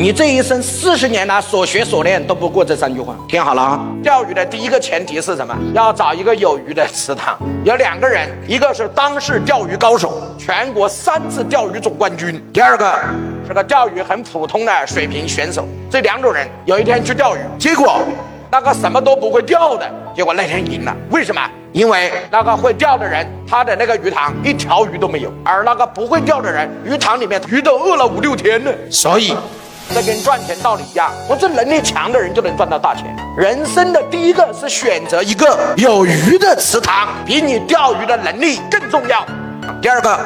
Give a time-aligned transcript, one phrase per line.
[0.00, 3.14] 你这一生四十年来所学所练都不过这三句话。
[3.28, 3.86] 听好了啊！
[4.02, 5.54] 钓鱼的第一个前提是什么？
[5.74, 12.98] 要找一个有鱼的池塘，有两个人，一个是当世钓鱼高手，全国三次钓鱼总冠军；第二个
[13.46, 15.68] 是个钓鱼很普通的水平选手。
[15.90, 18.00] 这两种人有一天去钓鱼，结果
[18.50, 19.86] 那个什么都不会钓的，
[20.16, 20.96] 结果那天赢了。
[21.10, 21.42] 为什么？
[21.72, 28.72] 因为那个会钓的人，他的那个鱼塘一条鱼都没有，而那个不会钓的人，鱼塘里面鱼都饿了五六天了。
[28.90, 29.36] 所以。
[29.92, 33.04] 这跟赚钱道理一样，不是能力强的人就能赚到大钱。
[33.36, 39.26] 人生的第一个是选择一个有鱼的池塘，比你钓鱼的能力更重要。
[39.82, 40.18] 第二个，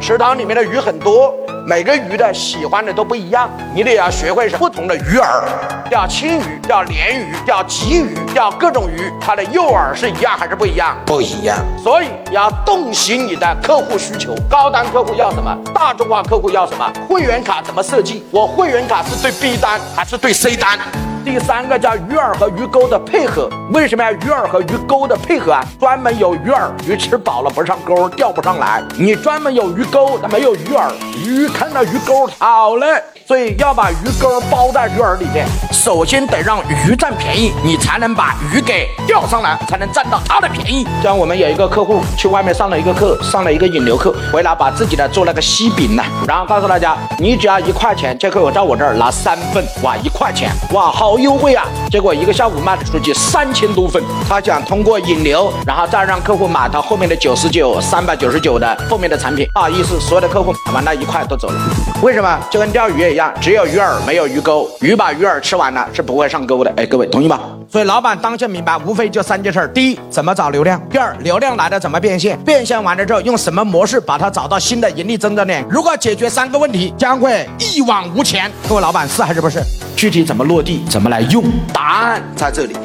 [0.00, 1.32] 池塘里面的鱼很多。
[1.68, 5.42] 每个鱼的喜欢的都不一样，你得要学会是不同的鱼饵，
[5.90, 10.96] 钓青鱼、钓鲢鱼、钓鲫鱼、钓各种鱼，它的诱饵是一样还是不一样？
[11.04, 11.58] 不一样。
[11.82, 18.24] 所以要洞悉你的客户需求，高端客户要什么，大众化客户要什么，会员卡怎么设计？
[18.30, 20.78] 我会员卡是对 B 单还是对 C 单？
[21.26, 25.60] 第三个叫鱼饵和鱼钩的配合，为什么呀鱼饵和鱼钩的配合啊？
[25.80, 32.86] 专门有鱼饵，鱼吃饱了不上钩，钓不上来；你专门有鱼钩，它没有鱼饵，鱼看到鱼钩跑了。
[33.26, 40.86] 所以要把鱼钩包在鱼饵里面，首先得让鱼占便宜，你才能把鱼给钓上来，才能占到它的便宜。
[41.02, 51.64] 像我们有一个客户去外面上了一个课，上了一个引流课，回来把自己的做了个西饼呢，然后告诉大家，你只要一块钱就可以在我这儿拿三份，哇，一块钱，哇，好优惠啊！
[51.90, 59.46] 结果一个下午卖出去三千多份，他想通过引流，然后再让客户买他后面的九十九、三百九十九的后面的产品。
[59.54, 61.54] 不好意思，所有的客户买完那一块都走了，
[62.02, 62.38] 为什么？
[62.50, 66.72] 就跟钓鱼一样，只有鱼饵没有鱼钩，鱼把鱼饵吃完了是不会上钩的。
[66.76, 67.40] 哎，各位同意吗？
[67.68, 75.64] 所以老板当下明白，无非就三件事：第一，怎么找流量；第二，流量来了怎么变现；变现完了之后，用什么模式把它找到新的盈利增长点。
[75.68, 78.50] 如果解决三个问题，将会一往无前。
[78.68, 79.60] 各位老板是还是不是？
[79.96, 81.42] 具体怎么落地，怎么来用？
[81.72, 82.76] 答案在这里。